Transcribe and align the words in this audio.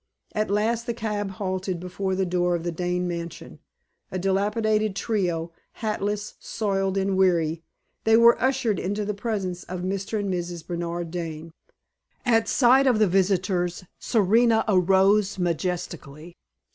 At 0.33 0.49
last 0.49 0.87
the 0.87 0.95
cab 0.95 1.29
halted 1.29 1.79
before 1.79 2.15
the 2.15 2.25
door 2.25 2.55
of 2.55 2.63
the 2.63 2.71
Dane 2.71 3.07
mansion. 3.07 3.59
A 4.09 4.17
dilapidated 4.17 4.95
trio 4.95 5.51
hatless, 5.73 6.33
soiled, 6.39 6.97
and 6.97 7.15
weary 7.15 7.61
they 8.03 8.17
were 8.17 8.41
ushered 8.41 8.79
into 8.79 9.05
the 9.05 9.13
presence 9.13 9.63
of 9.65 9.81
Mr. 9.81 10.17
and 10.19 10.33
Mrs. 10.33 10.65
Bernard 10.65 11.11
Dane. 11.11 11.51
At 12.25 12.49
sight 12.49 12.87
of 12.87 12.97
the 12.97 13.07
visitors, 13.07 13.85
Serena 13.99 14.65
arose 14.67 15.37
majestically. 15.37 16.35